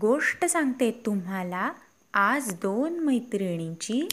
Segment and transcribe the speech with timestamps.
[0.00, 1.72] गोष्ट सांगते तुम्हाला
[2.14, 4.08] आज दोन मैत्रिणींची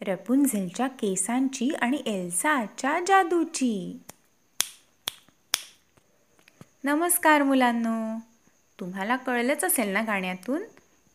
[0.00, 4.00] रपुंझलच्या केसांची आणि एल्साच्या जादूची.
[6.84, 8.18] नमस्कार मुलांनो.
[8.80, 10.62] तुम्हाला कळलंच असेल ना गाण्यातून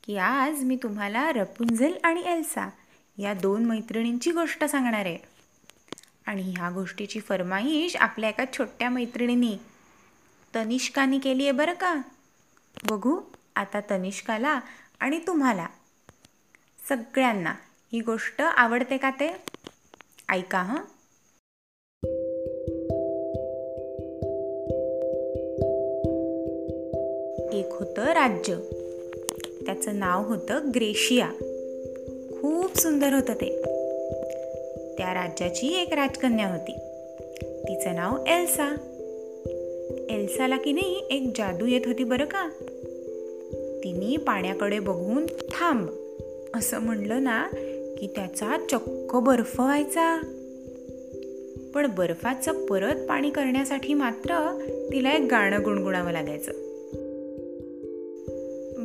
[0.03, 2.69] की आज मी तुम्हाला रपुंझल आणि एल्सा
[3.17, 5.17] या दोन मैत्रिणींची गोष्ट सांगणार आहे.
[6.25, 9.57] आणि ह्या गोष्टीची फरमाईश आपल्या एका छोट्या मैत्रिणीने
[10.55, 11.95] तनिष्कानी केली आहे बरं का?
[12.83, 13.19] बघू
[13.55, 14.59] आता तनिष्काला
[14.99, 15.65] आणि तुम्हाला.
[16.89, 17.53] सगळ्यांना
[17.93, 19.27] ही गोष्ट आवडते का ते?
[20.29, 20.75] ऐका हं.
[27.53, 28.55] एक होतं राज्य.
[29.65, 31.29] त्याचं नाव होतं ग्रेशिया.
[32.41, 33.61] खूप सुंदर होतं ते.
[34.97, 36.73] त्या राज्याची एक राजकन्या होती.
[37.41, 38.75] तिचं नाव एल्सा.
[40.09, 42.49] एल्साला की नाही एक जादू येत होती बरं का?
[43.83, 45.89] तिने पाण्याकडे बघून थांब
[46.55, 47.47] असं म्हणलं ना
[47.99, 50.21] की त्याचा चक्क बर्फ व्हायचा.
[51.73, 54.59] पण बर्फाचं परत पाणी करण्यासाठी मात्र
[54.93, 56.51] तिला एक गाणं गुणगुणावं लागायचं.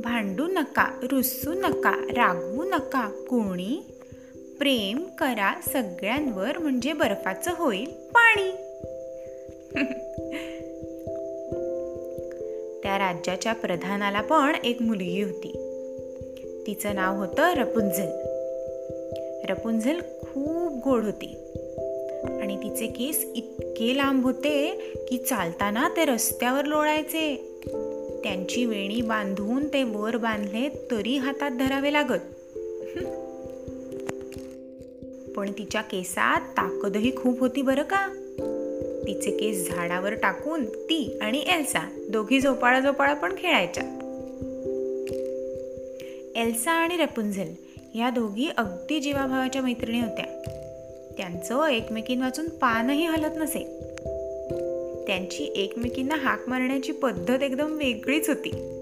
[0.00, 3.82] भांडू नका रुसू नका रागवू नका कोणी.
[4.58, 8.50] प्रेम करा सगळ्यांवर म्हणजे बर्फाचं होईल पाणी.
[12.90, 15.52] त्या राज्याच्या प्रधानाला पण एक मुलगी होती.
[16.66, 18.08] तिचं नाव होतं रपुंझल.
[19.50, 21.36] रपुंझल खूप गोड होती.
[22.42, 24.68] आणि तिचे केस इतके लांब होते
[25.08, 27.36] की चालताना ते रस्त्यावर लोळायचे.
[28.24, 32.20] त्यांची वेणी बांधून ते वर बांधले तरी हातात धरावे लागत.
[35.36, 38.08] पण तिच्या केसात ताकदही खूप होती बरं का?
[39.06, 43.84] तिचे केस झाडावर टाकून ती आणि एल्सा दोघी झोपाळा झोपाळा पण खेळायच्या.
[46.36, 47.54] एल्सा आणि रेपुंझेल
[47.94, 50.24] या दोघी अगदी जीवाभावाच्या मैत्रिणी होत्या.
[51.16, 53.80] त्यांचं एकमेकीं वाचून पानही हलत नसे.
[55.06, 58.76] त्यांची एकमेकींना हाक मारण्याची पद्धत एकदम वेगळीच होती.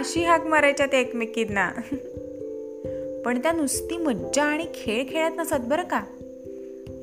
[0.00, 1.70] अशी हाक मारायच्या त्या एकमेकींना.
[3.24, 6.04] पण त्या नुसती मज्जा आणि खेळ खेळत नसत बरं का?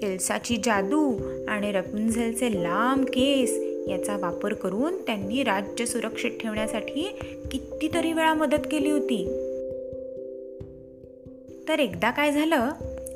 [0.01, 3.57] एल्साची जादू आणि रपुंझलचे लांब केस
[3.89, 7.19] याचा वापर करून त्यांनी राज्य सुरक्षित ठेवण्यासाठी
[7.51, 9.27] कितीतरी वेळा मदत केली होती.
[11.69, 12.69] तर एकदा काय झालं?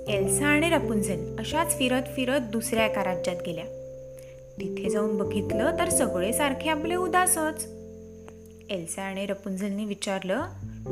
[0.07, 3.65] एल्सा आणि रपुंझल अशाच फिरत फिरत दुसऱ्या एका राज्यात गेल्या.
[4.59, 7.80] तिथे जाऊन बघितलं तर सगळे सारखे आपले उदासच.
[8.71, 10.41] एल्सा आणि रपुंझलनी विचारलं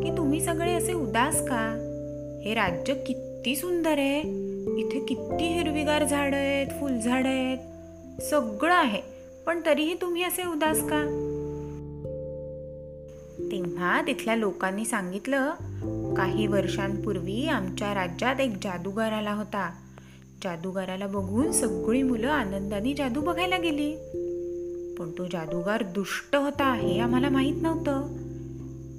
[0.04, 1.86] की तुम्ही सगळे असे उदास का?
[2.46, 4.20] हे राज्य किती सुंदर आहे.
[4.80, 7.58] इथे किती हिरवीगार झाड आहेत फुलझाड आहेत.
[8.22, 9.02] सगळं आहे
[9.46, 11.02] पण तरीही तुम्ही असे उदास का?
[13.52, 15.50] तेव्हा तिथल्या लोकांनी सांगितलं
[16.14, 19.72] काही वर्षांपूर्वी आमच्या राज्यात एक जादूगार आला होता.
[20.44, 23.96] जादूगाराला बघून सगळी मुलं आनंदाने जादू बघायला गेली.
[25.00, 28.02] पण तो जादूगार दुष्ट होता हे आम्हाला माहीत नव्हतं.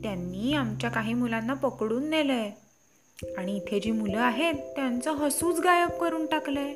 [0.03, 2.51] त्यांनी आमच्या काही मुलांना पकडून नेलंय.
[3.39, 6.73] आणि इथे जी मुलं आहेत त्यांचं हसूच गायब करून टाकलंय.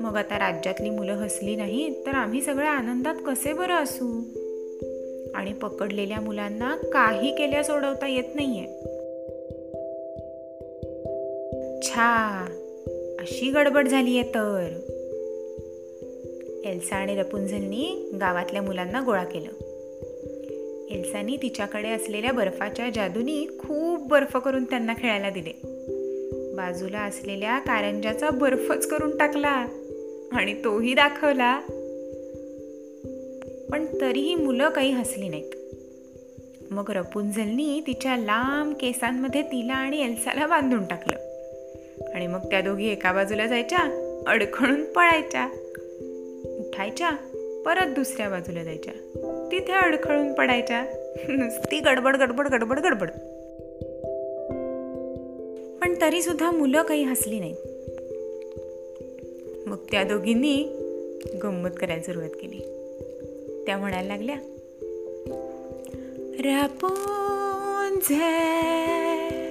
[0.00, 4.22] मग आता राज्यातली मुलं हसली नाहीत तर आम्ही सगळ्या आनंदात कसे बरं असू?
[5.34, 8.82] आणि पकडलेल्या मुलांना काही केल्या सोडवता येत नाहीये.
[11.82, 12.46] छा
[13.20, 14.91] अशी गडबड झाली आहे तर.
[16.64, 19.48] एल्सा आणि रपुंझलनी गावातल्या मुलांना गोळा केलं.
[20.90, 25.60] एल्सानी तिच्याकडे असलेल्या बर्फाच्या जादूनी खूप बर्फ करून त्यांना खेळायला दिले.
[26.56, 29.66] बाजूला असलेल्या कारंजाचा बर्फच करून टाकला
[30.32, 31.60] आणि तोही दाखवला.
[33.70, 35.50] पण तरीही मुलं काही हसली नाहीत.
[36.70, 41.16] मग रपुंझलनी तिच्या लांब केसांमध्ये तिला आणि एल्साला बांधून टाकलं
[42.14, 45.50] आणि मग त्या दोघी एका बाजूला जायच्या अडखळून पळायच्या.
[46.72, 47.10] उठायच्या
[47.66, 48.92] परत दुसऱ्या बाजूला जायच्या.
[49.52, 50.86] तिथे अडखळून पडायच्या.
[51.28, 53.10] नुसती गडबड गडबड गडबड गडबड.
[55.80, 57.56] पण तरी सुद्धा मुलं काही हसली नाहीत.
[59.68, 60.62] मग त्या दोघींनी
[61.42, 62.58] गंमत करायला सुरुवात केली.
[63.66, 64.36] त्या म्हणायला लागल्या
[68.08, 69.41] काय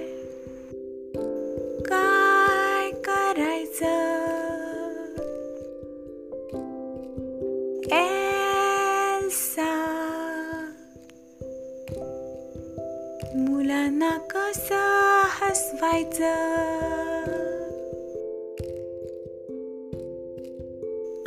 [13.72, 16.34] मुलांना कसा हसवायचं?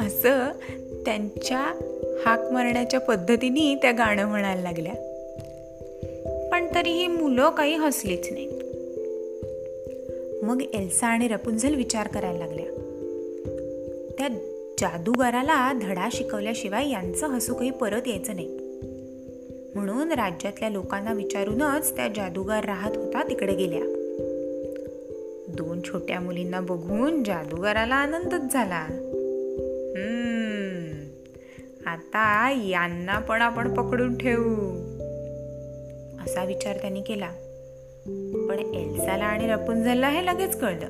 [0.05, 0.49] असं
[1.05, 1.57] त्यांच्या
[2.25, 4.93] हाक मारण्याच्या पद्धतीने त्या गाणं म्हणायला लागल्या.
[6.51, 8.47] पण तरीही मुलं काही हसलीच नाही
[10.43, 12.65] मग एल्सा आणि रपुंझल विचार करायला लागल्या.
[14.17, 14.27] त्या
[14.79, 18.64] जादूगाराला धडा शिकवल्याशिवाय यांचं हसू काही परत यायचं नाही.
[19.75, 23.79] म्हणून राज्यातल्या लोकांना विचारूनच त्या जादूगार राहत होता तिकडे गेल्या.
[25.47, 28.85] दोन छोट्या मुलींना बघून जादूगाराला आनंदच झाला.
[29.97, 31.07] हम्म
[31.85, 34.71] आता यांना पण आपण पकडून ठेवू
[36.25, 37.29] असा विचार त्यांनी केला.
[38.49, 40.87] पण एल्साला आणि रपुंझलला हे लगेच कळलं.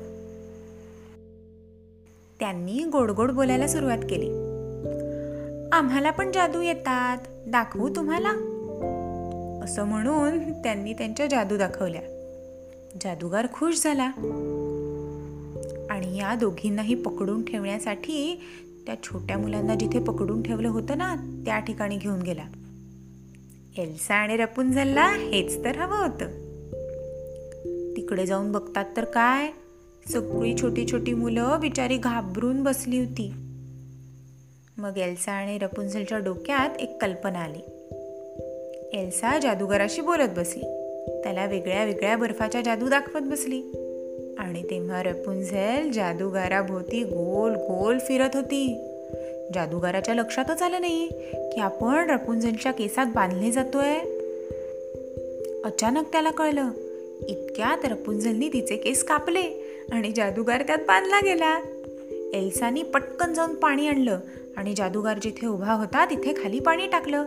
[2.40, 4.28] त्यांनी गोडगोड बोलायला सुरुवात केली.
[5.72, 8.52] आम्हाला पण जादू येतात दाखवू तुम्हाला?
[9.66, 12.00] असं म्हणून त्यांनी त्यांच्या जादू दाखवल्या.
[13.00, 14.06] जादूगार खुश झाला.
[15.90, 18.42] आणि या दोघींनाही पकडून ठेवण्यासाठी
[18.86, 21.14] त्या छोट्या मुलांना जिथे पकडून ठेवलं होतं ना
[21.46, 22.42] त्या ठिकाणी घेऊन गेला.
[23.78, 26.26] एल्सा आणि रपुंझलला हेच तर हवं होतं.
[27.96, 29.50] तिकडे जाऊन बघतात तर काय?
[30.12, 33.32] सगळी छोटी छोटी मुलं बिचारी घाबरून बसली होती.
[34.78, 37.60] मग एल्सा आणि रपुंझलच्या डोक्यात एक कल्पना आली.
[38.96, 40.62] एल्सा जादूगाराशी बोलत बसली.
[41.22, 43.62] त्याला वेगळ्या वेगळ्या बर्फाच्या जादू दाखवत बसली.
[44.38, 48.76] आणि तेव्हा रपुंझेल जादूगाराभोवती गोल गोल फिरत होती.
[49.54, 51.08] जादूगाराच्या लक्षातच आलं नाही
[51.52, 53.94] की आपण रपुंझेलच्या केसात बांधले जातोय.
[55.64, 56.68] अचानक त्याला कळलं
[57.28, 61.60] इतक्यात रपुंझलनी तिचे केस कापले आणि जादूगार त्यात बांधला गेला.
[62.34, 64.18] एल्सानी पटकन जाऊन पाणी आणलं
[64.56, 67.24] आणि जादूगार जिथे उभा होता तिथे खाली पाणी टाकलं.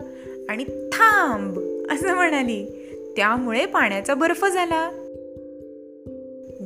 [0.50, 1.58] आणि थांब
[1.92, 2.66] असं म्हणाली.
[3.16, 4.90] त्यामुळे पाण्याचा बर्फ झाला.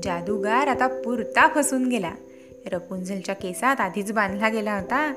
[0.03, 2.13] जादूगार आता पुरता फसून गेला.
[2.73, 5.15] रपुंझलच्या केसात आधीच बांधला गेला होता.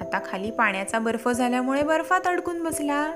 [0.00, 3.12] आता खाली पाण्याचा बर्फ झाल्यामुळे बर्फात अडकून बसला.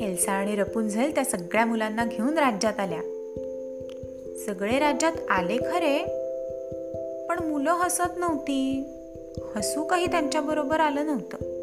[0.00, 3.00] एल्सा आणि रपुंझल त्या सगळ्या मुलांना घेऊन राज्यात आल्या.
[4.46, 5.98] सगळे राज्यात आले खरे
[7.28, 8.84] पण मुलं हसत नव्हती.
[9.56, 11.53] हसू काही त्यांच्याबरोबर आलं नव्हतं.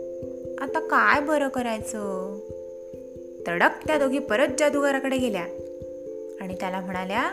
[0.62, 2.40] आता काय बरं करायचं?
[3.48, 5.44] तडक त्या दोघी परत जादूगाराकडे गेल्या.
[6.42, 7.32] आणि त्याला म्हणाल्या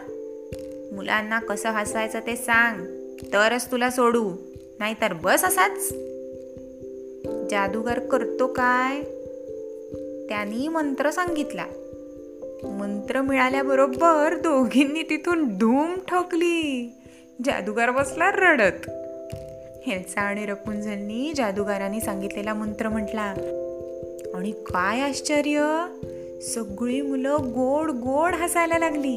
[0.93, 2.87] मुलांना कसं हसायचं ते सांग.
[3.33, 4.33] तरच तुला सोडू.
[4.79, 5.89] नाहीतर बस असाच.
[7.51, 9.01] जादूगार करतो काय?
[10.29, 11.65] त्यांनी मंत्र सांगितला.
[12.65, 16.93] मंत्र मिळाल्याबरोबर दोघींनी तिथून धूम ठोकली.
[17.45, 18.91] जादूगार बसला रडत.
[19.88, 23.35] हेल्सा आणि रपुंझलनी जादूगारांनी सांगितलेला मंत्र म्हटला
[24.35, 25.87] आणि काय आश्चर्य!
[26.55, 29.17] सगळी मुलं गोड गोड हसायला लागली.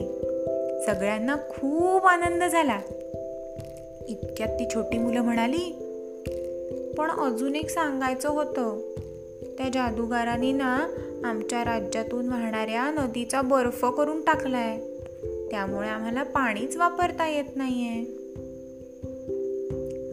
[0.86, 2.80] सगळ्यांना खूप आनंद झाला.
[4.08, 5.78] इतक्यात ती छोटी मुलं म्हणाली
[6.98, 8.94] पण अजून एक सांगायचं होतं.
[9.58, 10.88] त्या जादूगारांनी ना
[11.24, 14.78] आमच्या राज्यातून वाहणाऱ्या नदीचा बर्फ करून टाकलाय.
[15.52, 18.21] त्यामुळे आम्हाला पाणीच वापरता येत नाहीये.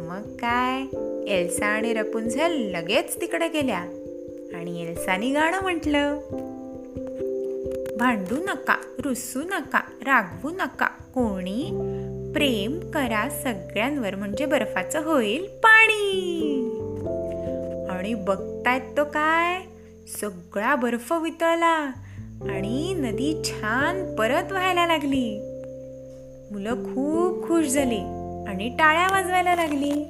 [0.08, 0.82] मग काय?
[1.30, 3.78] एल्सा आणि रपुंझल लगेच तिकडे गेल्या.
[4.54, 6.18] आणि एल्सानी गाणं म्हटलं
[7.98, 10.86] भांडू नका रुसू नका रागवू नका.
[10.86, 11.64] कोणी
[12.34, 16.24] प्रेम करा सगळ्यांवर म्हणजे बर्फाचं होईल पाणी.
[17.90, 19.62] आणि बघतायत तो काय?
[20.20, 21.92] सगळा बर्फ वितळला
[22.48, 25.40] आणि नदी छान परत व्हायला लागली.
[26.52, 28.17] मुलं खूप खुश झाली.
[28.46, 30.04] आणि टाळ्या वाजवायला लागली.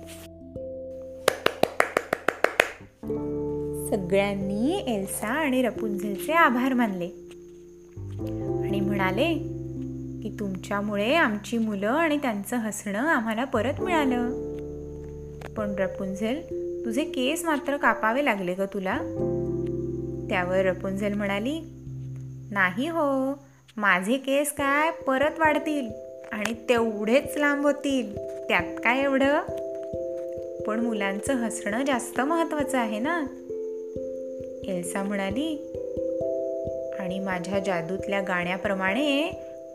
[3.91, 7.07] सगळ्यांनी एल्सा आणि रपुंझलचे आभार मानले.
[8.69, 9.35] आणि म्हणाले
[10.23, 14.31] की तुमच्यामुळे आमची मुलं आणि त्यांचं हसणं आम्हाला परत मिळालं.
[15.57, 16.35] पण रपुंझल
[16.85, 18.97] तुझे केस मात्र कापावे लागले ग तुला.
[20.31, 21.61] त्यावर रपुंझल म्हणाली
[22.51, 23.33] नाही हो
[23.77, 26.08] माझे केस काय परत वाढतील.
[26.33, 28.17] आणि तेवढेच लांब होतील.
[28.49, 29.41] त्यात काय एवढं?
[30.67, 33.25] पण मुलांचं हसणं जास्त महत्वाचं आहे ना?
[34.65, 35.73] एल्सा म्हणाली
[36.99, 39.31] आणि माझ्या जादूतल्या गाण्याप्रमाणे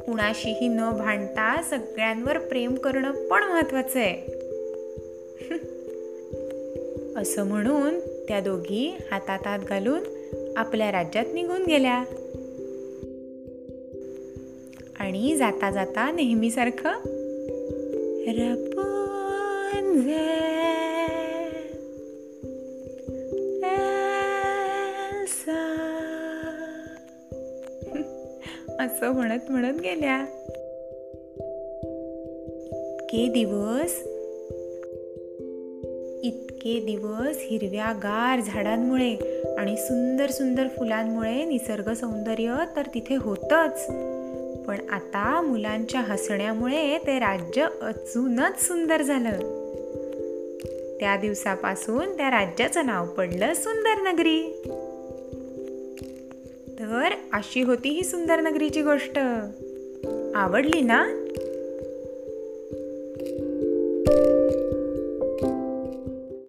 [0.06, 4.14] कुणाशीही न भांडता सगळ्यांवर प्रेम करणं पण महत्वाचं आहे.
[7.16, 10.02] असं म्हणून त्या दोघी हातात हात घालून
[10.58, 12.04] आपल्या राज्यात निघून गेल्या.
[15.14, 16.90] आणि जाता जाता नेहमीसारखं
[28.80, 30.26] असं म्हणत म्हणत गेल्या.
[32.72, 33.96] इतके दिवस
[36.24, 39.16] इतके दिवस हिरव्यागार झाडांमुळे
[39.58, 43.92] आणि सुंदर सुंदर फुलांमुळे निसर्ग सौंदर्य तर तिथे होतच.
[44.68, 49.64] पण आता मुलांच्या हसण्यामुळे ते राज्य अजूनच सुंदर झालं.
[51.00, 54.62] त्या दिवसापासून त्या राज्याचं नाव पडलं सुंदर नगरी.
[56.80, 59.20] तर अशी होती ही सुंदर नगरीची गोष्ट.
[60.36, 61.23] आवडली ना?